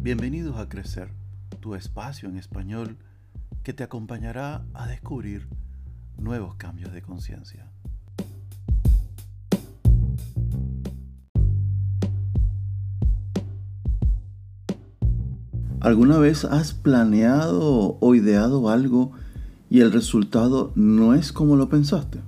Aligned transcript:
Bienvenidos 0.00 0.56
a 0.58 0.68
Crecer, 0.68 1.10
tu 1.58 1.74
espacio 1.74 2.28
en 2.28 2.36
español 2.36 2.98
que 3.64 3.72
te 3.72 3.82
acompañará 3.82 4.64
a 4.72 4.86
descubrir 4.86 5.48
nuevos 6.16 6.54
cambios 6.54 6.92
de 6.92 7.02
conciencia. 7.02 7.68
¿Alguna 15.80 16.18
vez 16.18 16.44
has 16.44 16.72
planeado 16.72 17.98
o 18.00 18.14
ideado 18.14 18.70
algo 18.70 19.10
y 19.68 19.80
el 19.80 19.90
resultado 19.90 20.70
no 20.76 21.12
es 21.12 21.32
como 21.32 21.56
lo 21.56 21.68
pensaste? 21.68 22.20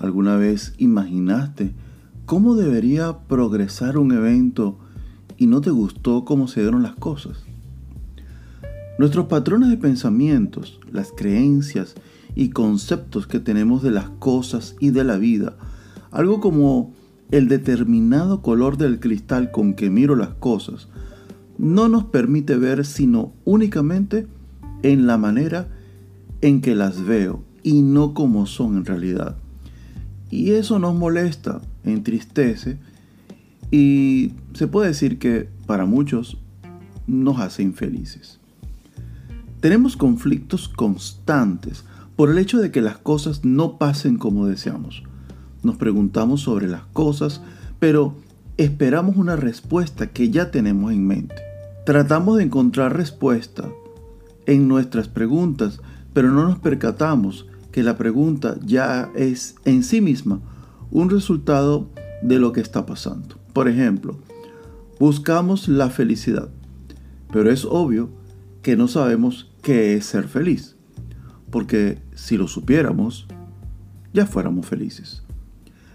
¿Alguna 0.00 0.36
vez 0.36 0.72
imaginaste 0.78 1.74
cómo 2.24 2.54
debería 2.54 3.18
progresar 3.28 3.98
un 3.98 4.12
evento 4.12 4.78
y 5.42 5.48
no 5.48 5.60
te 5.60 5.70
gustó 5.70 6.24
cómo 6.24 6.46
se 6.46 6.60
dieron 6.60 6.84
las 6.84 6.94
cosas? 6.94 7.42
Nuestros 8.96 9.26
patrones 9.26 9.70
de 9.70 9.76
pensamientos, 9.76 10.78
las 10.92 11.10
creencias 11.10 11.96
y 12.36 12.50
conceptos 12.50 13.26
que 13.26 13.40
tenemos 13.40 13.82
de 13.82 13.90
las 13.90 14.08
cosas 14.08 14.76
y 14.78 14.90
de 14.90 15.02
la 15.02 15.16
vida, 15.16 15.56
algo 16.12 16.40
como 16.40 16.94
el 17.32 17.48
determinado 17.48 18.40
color 18.40 18.76
del 18.76 19.00
cristal 19.00 19.50
con 19.50 19.74
que 19.74 19.90
miro 19.90 20.14
las 20.14 20.28
cosas, 20.28 20.86
no 21.58 21.88
nos 21.88 22.04
permite 22.04 22.56
ver 22.56 22.86
sino 22.86 23.32
únicamente 23.44 24.28
en 24.84 25.08
la 25.08 25.18
manera 25.18 25.66
en 26.40 26.60
que 26.60 26.76
las 26.76 27.04
veo 27.04 27.42
y 27.64 27.82
no 27.82 28.14
como 28.14 28.46
son 28.46 28.76
en 28.76 28.84
realidad. 28.84 29.36
Y 30.30 30.52
eso 30.52 30.78
nos 30.78 30.94
molesta, 30.94 31.60
entristece 31.82 32.78
y 33.72 34.34
se 34.52 34.68
puede 34.68 34.88
decir 34.88 35.18
que 35.18 35.48
para 35.66 35.86
muchos 35.86 36.36
nos 37.06 37.40
hace 37.40 37.62
infelices. 37.62 38.38
Tenemos 39.60 39.96
conflictos 39.96 40.68
constantes 40.68 41.84
por 42.14 42.30
el 42.30 42.38
hecho 42.38 42.60
de 42.60 42.70
que 42.70 42.82
las 42.82 42.98
cosas 42.98 43.44
no 43.44 43.78
pasen 43.78 44.18
como 44.18 44.46
deseamos. 44.46 45.02
Nos 45.62 45.76
preguntamos 45.76 46.42
sobre 46.42 46.68
las 46.68 46.84
cosas, 46.92 47.40
pero 47.80 48.14
esperamos 48.58 49.16
una 49.16 49.36
respuesta 49.36 50.08
que 50.08 50.28
ya 50.30 50.50
tenemos 50.50 50.92
en 50.92 51.06
mente. 51.06 51.36
Tratamos 51.86 52.36
de 52.36 52.44
encontrar 52.44 52.94
respuesta 52.94 53.70
en 54.44 54.68
nuestras 54.68 55.08
preguntas, 55.08 55.80
pero 56.12 56.30
no 56.30 56.46
nos 56.46 56.58
percatamos 56.58 57.46
que 57.70 57.82
la 57.82 57.96
pregunta 57.96 58.56
ya 58.64 59.10
es 59.16 59.54
en 59.64 59.82
sí 59.82 60.02
misma 60.02 60.40
un 60.90 61.08
resultado 61.08 61.88
de 62.20 62.38
lo 62.38 62.52
que 62.52 62.60
está 62.60 62.84
pasando. 62.84 63.41
Por 63.52 63.68
ejemplo, 63.68 64.18
buscamos 64.98 65.68
la 65.68 65.90
felicidad, 65.90 66.48
pero 67.32 67.50
es 67.50 67.64
obvio 67.64 68.10
que 68.62 68.76
no 68.76 68.88
sabemos 68.88 69.50
qué 69.62 69.94
es 69.94 70.06
ser 70.06 70.28
feliz, 70.28 70.76
porque 71.50 72.00
si 72.14 72.36
lo 72.36 72.48
supiéramos, 72.48 73.26
ya 74.14 74.26
fuéramos 74.26 74.66
felices. 74.66 75.22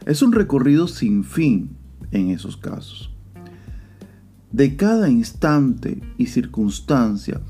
Es 0.06 0.22
un 0.22 0.34
recorrido 0.34 0.88
sin 0.88 1.24
fin 1.24 1.76
en 2.12 2.30
esos 2.30 2.58
casos. 2.58 3.12
De 4.52 4.76
cada 4.76 5.10
instante 5.10 6.02
y 6.18 6.28
circunstancia 6.28 7.42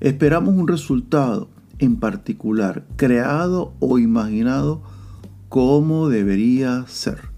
esperamos 0.00 0.54
un 0.54 0.68
resultado 0.68 1.50
en 1.78 1.96
particular, 1.96 2.86
creado 2.96 3.74
o 3.80 3.98
imaginado 3.98 4.82
como 5.48 6.08
debería 6.08 6.84
ser. 6.88 7.35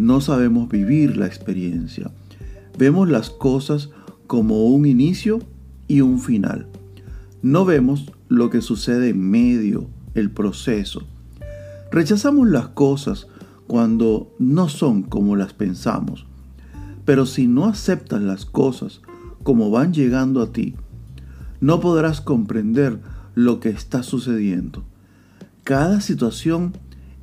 No 0.00 0.20
sabemos 0.20 0.68
vivir 0.68 1.16
la 1.16 1.26
experiencia. 1.26 2.10
Vemos 2.76 3.08
las 3.08 3.30
cosas 3.30 3.90
como 4.26 4.64
un 4.66 4.86
inicio 4.86 5.38
y 5.86 6.00
un 6.00 6.18
final. 6.18 6.66
No 7.42 7.64
vemos 7.64 8.10
lo 8.28 8.50
que 8.50 8.62
sucede 8.62 9.10
en 9.10 9.30
medio, 9.30 9.86
el 10.14 10.32
proceso. 10.32 11.06
Rechazamos 11.92 12.48
las 12.48 12.68
cosas 12.68 13.28
cuando 13.68 14.34
no 14.40 14.68
son 14.68 15.04
como 15.04 15.36
las 15.36 15.52
pensamos 15.52 16.26
pero 17.10 17.26
si 17.26 17.48
no 17.48 17.66
aceptas 17.66 18.22
las 18.22 18.44
cosas 18.44 19.00
como 19.42 19.72
van 19.72 19.92
llegando 19.92 20.42
a 20.42 20.52
ti, 20.52 20.76
no 21.60 21.80
podrás 21.80 22.20
comprender 22.20 23.00
lo 23.34 23.58
que 23.58 23.70
está 23.70 24.04
sucediendo. 24.04 24.84
Cada 25.64 26.00
situación 26.00 26.72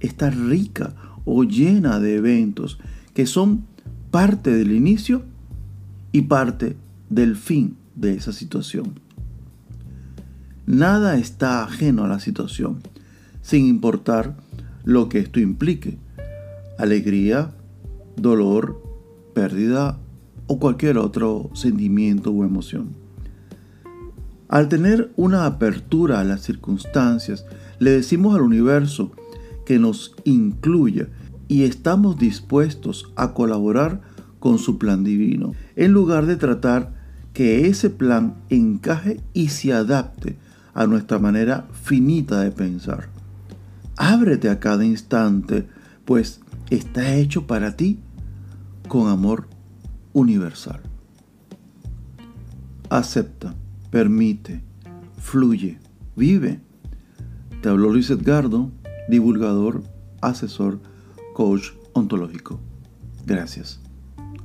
está 0.02 0.29
rica 0.29 0.94
o 1.28 1.44
llena 1.44 2.00
de 2.00 2.16
eventos 2.16 2.80
que 3.14 3.28
son 3.28 3.66
parte 4.10 4.52
del 4.52 4.72
inicio 4.72 5.24
y 6.14 6.22
parte 6.24 6.78
del 7.10 7.36
fin 7.36 7.76
de 7.96 8.14
esa 8.14 8.32
situación. 8.32 9.00
Nada 10.66 11.18
está 11.18 11.64
ajeno 11.64 12.06
a 12.06 12.08
la 12.08 12.20
situación, 12.20 12.80
sin 13.42 13.68
importar 13.68 14.38
lo 14.86 15.10
que 15.10 15.20
esto 15.20 15.40
implique. 15.40 15.98
Alegría, 16.80 17.52
dolor, 18.16 18.82
pérdida 19.34 20.00
o 20.48 20.59
cualquier 20.59 20.98
otro 20.98 21.50
sentimiento 21.54 22.32
o 22.32 22.46
emoción. 22.46 22.96
Al 24.48 24.70
tener 24.70 25.12
una 25.18 25.46
apertura 25.46 26.22
a 26.22 26.24
las 26.24 26.42
circunstancias, 26.42 27.46
le 27.80 27.92
decimos 27.92 28.34
al 28.34 28.42
universo 28.42 29.12
que 29.67 29.79
nos 29.79 30.16
incluya 30.23 31.09
y 31.50 31.63
estamos 31.63 32.17
dispuestos 32.17 33.11
a 33.17 33.33
colaborar 33.33 34.00
con 34.39 34.59
su 34.59 34.78
plan 34.78 35.03
divino, 35.03 35.55
en 35.75 35.91
lugar 35.91 36.25
de 36.25 36.38
tratar 36.38 36.94
que 37.33 37.67
ese 37.67 37.89
plan 37.89 38.35
encaje 38.50 39.19
y 39.33 39.50
se 39.50 39.73
adapte 39.73 40.38
a 40.73 40.88
nuestra 40.88 41.19
manera 41.19 41.67
finita 41.83 42.39
de 42.39 42.51
pensar. 42.51 43.09
Ábrete 43.97 44.50
a 44.50 44.61
cada 44.61 44.85
instante, 44.85 45.67
pues 46.05 46.39
está 46.69 47.16
hecho 47.16 47.45
para 47.45 47.75
ti 47.75 47.99
con 48.88 49.09
amor 49.09 49.49
universal. 50.13 50.79
Acepta, 52.89 53.53
permite, 53.91 54.61
fluye, 55.17 55.78
vive. 56.16 56.61
Te 57.61 57.67
habló 57.67 57.91
Luis 57.91 58.09
Edgardo, 58.09 58.72
divulgador, 59.07 59.84
asesor, 60.22 60.79
coach 61.34 61.72
ontológico. 61.94 62.59
Gracias. 63.25 63.79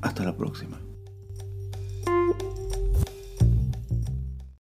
Hasta 0.01 0.25
la 0.25 0.37
próxima. 0.37 0.79